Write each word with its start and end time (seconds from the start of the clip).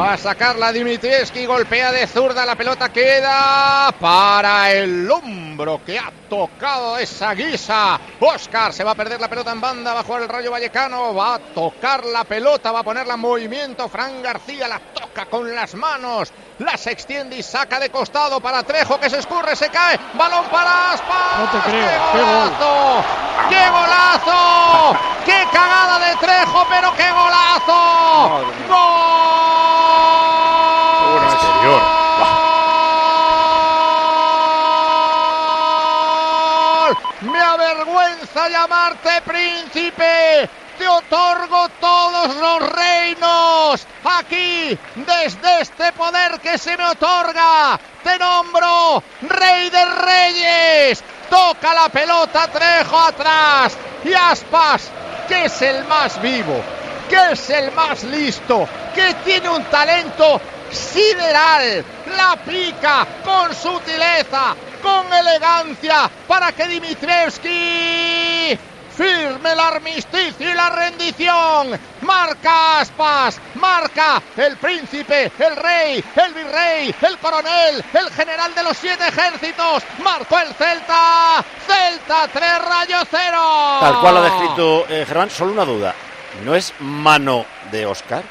Va 0.00 0.14
a 0.14 0.16
sacarla 0.16 0.72
Dimitrievski, 0.72 1.44
golpea 1.44 1.92
de 1.92 2.06
zurda, 2.06 2.46
la 2.46 2.56
pelota 2.56 2.88
queda 2.88 3.92
para 4.00 4.72
el 4.72 5.10
hombro 5.10 5.84
que 5.84 5.98
ha 5.98 6.10
tocado 6.26 6.96
esa 6.96 7.34
guisa. 7.34 8.00
Oscar 8.18 8.72
se 8.72 8.82
va 8.82 8.92
a 8.92 8.94
perder 8.94 9.20
la 9.20 9.28
pelota 9.28 9.52
en 9.52 9.60
banda, 9.60 9.92
va 9.92 10.00
a 10.00 10.02
jugar 10.02 10.22
el 10.22 10.28
Rayo 10.30 10.52
Vallecano, 10.52 11.12
va 11.14 11.34
a 11.34 11.38
tocar 11.38 12.06
la 12.06 12.24
pelota, 12.24 12.72
va 12.72 12.78
a 12.80 12.82
ponerla 12.82 13.12
en 13.12 13.20
movimiento. 13.20 13.90
Fran 13.90 14.22
García 14.22 14.68
la 14.68 14.78
toca 14.78 15.26
con 15.26 15.54
las 15.54 15.74
manos, 15.74 16.32
las 16.60 16.86
extiende 16.86 17.36
y 17.36 17.42
saca 17.42 17.78
de 17.78 17.90
costado 17.90 18.40
para 18.40 18.62
Trejo 18.62 18.98
que 18.98 19.10
se 19.10 19.18
escurre, 19.18 19.54
se 19.54 19.68
cae, 19.68 20.00
balón 20.14 20.46
para 20.46 20.92
Aspas. 20.92 21.38
No 21.40 21.50
te 21.50 21.70
creo, 21.70 22.00
¡Qué 22.12 22.18
qué 22.18 22.24
gol! 22.24 22.50
golazo! 22.50 23.04
¡Qué 23.50 23.68
golazo! 23.68 24.98
¡Qué 25.26 25.44
cagada 25.52 25.98
de 25.98 26.16
Trejo, 26.16 26.66
pero 26.70 26.94
qué 26.96 27.10
golazo! 27.10 28.59
Me 37.50 37.64
avergüenza 37.64 38.48
llamarte 38.48 39.22
príncipe. 39.22 40.48
Te 40.78 40.86
otorgo 40.86 41.68
todos 41.80 42.36
los 42.36 42.70
reinos. 42.70 43.86
Aquí, 44.04 44.78
desde 44.94 45.60
este 45.60 45.90
poder 45.94 46.38
que 46.38 46.56
se 46.58 46.76
me 46.76 46.84
otorga, 46.86 47.80
te 48.04 48.16
nombro 48.20 49.02
rey 49.22 49.68
de 49.68 49.84
reyes. 49.84 51.02
Toca 51.28 51.74
la 51.74 51.88
pelota 51.88 52.46
Trejo 52.46 52.96
atrás. 53.00 53.76
Y 54.04 54.12
Aspas, 54.12 54.82
que 55.26 55.46
es 55.46 55.62
el 55.62 55.84
más 55.86 56.22
vivo, 56.22 56.62
que 57.08 57.32
es 57.32 57.50
el 57.50 57.72
más 57.72 58.04
listo, 58.04 58.68
que 58.94 59.12
tiene 59.24 59.48
un 59.48 59.64
talento 59.64 60.40
sideral. 60.70 61.84
La 62.16 62.36
pica 62.36 63.04
con 63.24 63.52
sutileza, 63.56 64.54
con 64.82 65.12
elegancia, 65.12 66.10
para 66.26 66.52
que 66.52 66.66
Dimitrievski 66.66 68.58
firme 69.00 69.52
el 69.52 69.60
armisticio 69.60 70.50
y 70.50 70.54
la 70.54 70.68
rendición. 70.68 71.80
Marca 72.02 72.80
Aspas, 72.80 73.40
marca 73.54 74.22
el 74.36 74.58
príncipe, 74.58 75.32
el 75.38 75.56
rey, 75.56 76.04
el 76.16 76.34
virrey, 76.34 76.94
el 77.00 77.18
coronel, 77.18 77.82
el 77.94 78.10
general 78.10 78.54
de 78.54 78.62
los 78.62 78.76
siete 78.76 79.08
ejércitos. 79.08 79.82
Marcó 80.04 80.38
el 80.38 80.52
Celta. 80.54 81.42
Celta 81.66 82.28
3 82.30 82.42
Rayo 82.68 82.96
0. 83.10 83.78
Tal 83.80 84.00
cual 84.00 84.14
lo 84.14 84.20
ha 84.20 84.24
descrito 84.24 84.86
eh, 84.88 85.04
Germán, 85.06 85.30
solo 85.30 85.52
una 85.52 85.64
duda. 85.64 85.94
¿No 86.44 86.54
es 86.54 86.74
mano 86.80 87.46
de 87.70 87.86
Oscar? 87.86 88.22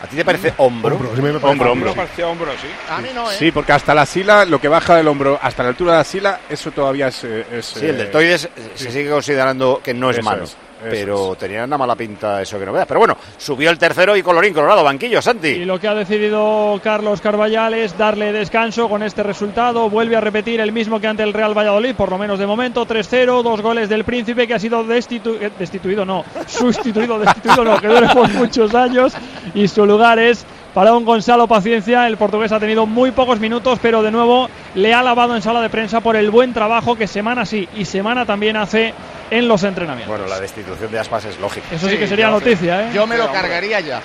¿A 0.00 0.06
ti 0.06 0.14
te 0.16 0.24
parece 0.24 0.54
hombro? 0.58 0.94
Hombro, 0.94 1.10
sí 1.16 1.22
me 1.22 1.28
parece 1.32 1.46
Hombro, 1.48 1.72
hombro. 1.72 1.90
hombro. 1.90 1.94
parecía 1.94 2.28
hombro, 2.28 2.52
sí. 2.52 2.68
A 2.88 3.00
mí 3.00 3.08
no, 3.14 3.30
¿eh? 3.30 3.34
Sí, 3.36 3.50
porque 3.50 3.72
hasta 3.72 3.94
la 3.94 4.06
sila, 4.06 4.44
lo 4.44 4.60
que 4.60 4.68
baja 4.68 4.94
del 4.94 5.08
hombro 5.08 5.38
hasta 5.42 5.64
la 5.64 5.70
altura 5.70 5.92
de 5.92 5.98
la 5.98 6.04
sila, 6.04 6.40
eso 6.48 6.70
todavía 6.70 7.08
es. 7.08 7.24
eh, 7.24 7.44
es, 7.52 7.66
Sí, 7.66 7.84
el 7.84 7.96
eh, 7.96 8.04
deltoides 8.04 8.44
eh, 8.44 8.50
se 8.76 8.92
sigue 8.92 9.10
considerando 9.10 9.80
que 9.82 9.94
no 9.94 10.10
es 10.10 10.18
es, 10.18 10.56
eso 10.80 10.88
pero 10.90 11.34
tenía 11.36 11.64
una 11.64 11.76
mala 11.78 11.94
pinta 11.96 12.40
eso 12.42 12.58
que 12.58 12.66
no 12.66 12.72
veas. 12.72 12.86
Pero 12.86 13.00
bueno, 13.00 13.16
subió 13.36 13.70
el 13.70 13.78
tercero 13.78 14.16
y 14.16 14.22
colorín 14.22 14.54
colorado, 14.54 14.82
banquillo, 14.84 15.18
Y 15.18 15.22
Santi. 15.22 15.64
lo 15.64 15.78
que 15.80 15.88
ha 15.88 15.94
decidido 15.94 16.80
Carlos 16.82 17.20
Carballal 17.20 17.74
es 17.74 17.96
darle 17.98 18.32
descanso 18.32 18.88
con 18.88 19.02
este 19.02 19.22
resultado. 19.22 19.88
Vuelve 19.90 20.16
a 20.16 20.20
repetir 20.20 20.60
el 20.60 20.72
mismo 20.72 21.00
que 21.00 21.06
ante 21.08 21.22
el 21.22 21.32
Real 21.32 21.56
Valladolid, 21.56 21.94
por 21.94 22.10
lo 22.10 22.18
menos 22.18 22.38
de 22.38 22.46
momento. 22.46 22.86
3-0, 22.86 23.42
dos 23.42 23.60
goles 23.60 23.88
del 23.88 24.04
Príncipe 24.04 24.46
que 24.46 24.54
ha 24.54 24.58
sido 24.58 24.84
destitu- 24.84 25.36
eh, 25.40 25.50
destituido, 25.58 26.04
no, 26.04 26.24
sustituido, 26.46 27.18
destituido 27.18 27.64
no, 27.64 27.80
que 27.80 27.88
duele 27.88 28.08
por 28.08 28.28
muchos 28.32 28.74
años. 28.74 29.12
Y 29.54 29.68
su 29.68 29.84
lugar 29.86 30.18
es 30.18 30.44
para 30.74 30.94
un 30.94 31.04
Gonzalo 31.04 31.46
Paciencia. 31.48 32.06
El 32.06 32.16
portugués 32.16 32.52
ha 32.52 32.60
tenido 32.60 32.86
muy 32.86 33.10
pocos 33.10 33.40
minutos, 33.40 33.78
pero 33.82 34.02
de 34.02 34.10
nuevo 34.10 34.48
le 34.74 34.94
ha 34.94 35.02
lavado 35.02 35.34
en 35.34 35.42
sala 35.42 35.60
de 35.60 35.70
prensa 35.70 36.00
por 36.00 36.14
el 36.16 36.30
buen 36.30 36.52
trabajo 36.52 36.94
que 36.96 37.06
semana 37.06 37.44
sí 37.46 37.68
y 37.76 37.84
semana 37.84 38.26
también 38.26 38.56
hace 38.56 38.94
en 39.30 39.48
los 39.48 39.62
entrenamientos. 39.62 40.08
Bueno, 40.16 40.28
la 40.30 40.40
destitución 40.40 40.90
de 40.90 40.98
Aspas 40.98 41.24
es 41.26 41.38
lógica. 41.38 41.66
Eso 41.70 41.86
sí, 41.86 41.92
Sí, 41.94 41.98
que 41.98 42.06
sería 42.06 42.26
yo- 42.26 42.32
noticia, 42.32 42.88
¿eh? 42.88 42.90
Yo 42.94 43.06
me 43.06 43.16
lo 43.16 43.26
Sí, 43.26 43.32
cargaría 43.32 43.80
ya. 43.80 43.98
O 43.98 44.00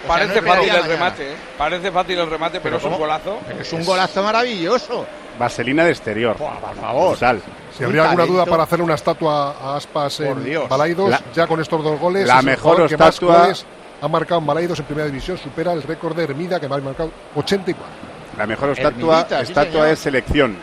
sea, 0.00 0.08
Parece 0.08 0.40
no 0.40 0.46
fácil 0.48 0.64
el 0.68 0.72
mañana. 0.74 0.88
remate, 0.88 1.32
¿eh? 1.32 1.36
Parece 1.58 1.90
fácil 1.90 2.18
el 2.18 2.30
remate, 2.30 2.60
pero, 2.60 2.76
es 2.76 2.84
un 2.84 2.96
golazo. 2.96 3.38
Pero 3.46 3.60
es 3.60 3.72
un 3.72 3.84
golazo 3.84 4.22
maravilloso. 4.22 5.06
Vaselina 5.38 5.84
de 5.84 5.90
exterior. 5.90 6.36
por 6.36 6.74
favor. 6.80 7.16
Sal. 7.16 7.40
Si 7.76 7.84
habría 7.84 8.02
alguna 8.04 8.24
duda 8.26 8.46
para 8.46 8.62
hacerle 8.64 8.84
una 8.84 8.94
estatua 8.94 9.56
a 9.60 9.76
Aspas 9.76 10.16
Por 10.16 10.26
en 10.38 10.44
Dios. 10.44 10.68
Balaidos, 10.68 11.10
La- 11.10 11.20
ya 11.34 11.46
con 11.46 11.60
estos 11.60 11.82
dos 11.82 11.98
goles, 12.00 12.26
la 12.26 12.42
mejor 12.42 12.62
jugador 12.72 12.88
que 12.88 12.96
más 12.96 13.14
estatua- 13.14 13.40
goles 13.42 13.66
ha 14.00 14.08
marcado 14.08 14.40
en 14.40 14.46
Balaidos 14.46 14.78
en 14.80 14.84
primera 14.84 15.06
división, 15.06 15.36
supera 15.38 15.72
el 15.72 15.82
récord 15.82 16.16
de 16.16 16.24
Hermida 16.24 16.58
que 16.60 16.68
me 16.68 16.74
ha 16.76 16.78
marcado 16.78 17.10
84. 17.34 17.92
La 18.36 18.46
mejor 18.46 18.70
estatua, 18.70 19.14
Hermidita, 19.20 19.44
sí, 19.44 19.52
estatua 19.52 19.90
es 19.90 19.98
selección. 19.98 20.56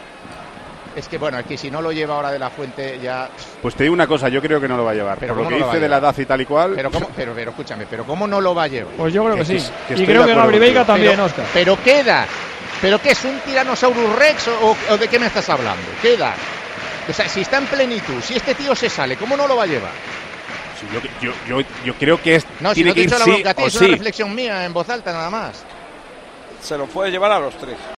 Es 0.95 1.07
que 1.09 1.17
bueno, 1.17 1.37
es 1.37 1.45
que 1.45 1.57
si 1.57 1.69
no 1.69 1.81
lo 1.81 1.91
lleva 1.91 2.15
ahora 2.15 2.31
de 2.31 2.39
la 2.39 2.49
fuente 2.49 2.99
ya. 3.01 3.29
Pues 3.61 3.75
te 3.75 3.83
digo 3.83 3.93
una 3.93 4.07
cosa, 4.07 4.29
yo 4.29 4.41
creo 4.41 4.61
que 4.61 4.67
no 4.67 4.77
lo 4.77 4.85
va 4.85 4.91
a 4.91 4.93
llevar. 4.93 5.17
Pero 5.19 5.33
Por 5.33 5.43
lo 5.43 5.49
¿cómo 5.49 5.57
que 5.57 5.61
no 5.61 5.67
dice 5.67 5.79
de 5.81 5.89
la 5.89 5.97
edad 5.97 6.15
y 6.17 6.25
tal 6.25 6.41
y 6.41 6.45
cual. 6.45 6.71
Pero 6.75 6.89
cómo, 6.91 7.09
pero, 7.15 7.33
pero 7.35 7.51
escúchame, 7.51 7.85
pero 7.89 8.05
cómo 8.05 8.25
no 8.27 8.39
lo 8.39 8.55
va 8.55 8.63
a 8.63 8.67
llevar. 8.67 8.93
Pues 8.95 9.13
yo 9.13 9.23
creo 9.25 9.35
que, 9.35 9.43
Que- 9.43 9.59
sí. 9.59 9.71
que 9.89 9.93
y 9.95 10.05
creo 10.05 10.25
que 10.25 10.33
Gabri 10.33 10.59
Veiga 10.59 10.85
también, 10.85 11.11
pero, 11.11 11.25
Oscar. 11.25 11.45
pero 11.53 11.83
queda. 11.83 12.25
¿Pero 12.81 13.01
qué 13.01 13.11
es 13.11 13.23
un 13.25 13.39
Tyrannosaurus 13.39 14.15
Rex 14.15 14.47
o, 14.47 14.75
o 14.91 14.97
de 14.97 15.07
qué 15.07 15.17
me 15.19 15.25
estás 15.27 15.49
hablando? 15.49 15.81
Queda. 16.01 16.33
O 17.09 17.13
sea, 17.13 17.27
si 17.27 17.41
está 17.41 17.57
en 17.57 17.65
plenitud, 17.65 18.21
si 18.21 18.35
este 18.35 18.55
tío 18.55 18.73
se 18.75 18.89
sale, 18.89 19.15
¿cómo 19.17 19.35
no 19.37 19.47
lo 19.47 19.55
va 19.57 19.63
a 19.63 19.67
llevar? 19.67 19.91
Sí, 20.79 20.87
yo, 20.93 21.31
yo, 21.31 21.33
yo, 21.61 21.67
yo 21.85 21.93
creo 21.95 22.21
que 22.21 22.35
es, 22.35 22.45
No, 22.59 22.69
si 22.69 22.75
tiene 22.75 22.89
no 22.89 22.93
te 22.93 22.95
que 22.95 23.01
he 23.01 23.05
dicho 23.05 23.19
la 23.19 23.25
sí 23.25 23.43
es 23.65 23.75
una 23.75 23.85
sí. 23.85 23.91
reflexión 23.91 24.35
mía 24.35 24.65
en 24.65 24.73
voz 24.73 24.89
alta 24.89 25.11
nada 25.13 25.29
más. 25.29 25.63
Se 26.61 26.77
lo 26.77 26.85
puede 26.87 27.11
llevar 27.11 27.31
a 27.31 27.39
los 27.39 27.53
tres. 27.57 27.75